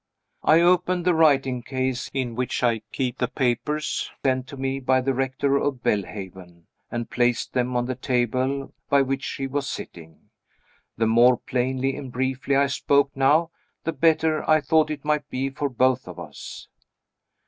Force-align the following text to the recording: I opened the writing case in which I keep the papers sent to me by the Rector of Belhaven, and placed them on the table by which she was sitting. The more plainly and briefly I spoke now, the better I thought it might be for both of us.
I 0.41 0.61
opened 0.61 1.05
the 1.05 1.13
writing 1.13 1.61
case 1.61 2.09
in 2.11 2.33
which 2.33 2.63
I 2.63 2.79
keep 2.91 3.19
the 3.19 3.27
papers 3.27 4.09
sent 4.25 4.47
to 4.47 4.57
me 4.57 4.79
by 4.79 4.99
the 4.99 5.13
Rector 5.13 5.57
of 5.57 5.83
Belhaven, 5.83 6.63
and 6.89 7.07
placed 7.11 7.53
them 7.53 7.77
on 7.77 7.85
the 7.85 7.93
table 7.93 8.73
by 8.89 9.03
which 9.03 9.23
she 9.23 9.45
was 9.45 9.69
sitting. 9.69 10.31
The 10.97 11.05
more 11.05 11.37
plainly 11.37 11.95
and 11.95 12.11
briefly 12.11 12.55
I 12.55 12.65
spoke 12.65 13.11
now, 13.15 13.51
the 13.83 13.93
better 13.93 14.43
I 14.49 14.59
thought 14.59 14.89
it 14.89 15.05
might 15.05 15.29
be 15.29 15.51
for 15.51 15.69
both 15.69 16.07
of 16.07 16.17
us. 16.19 16.67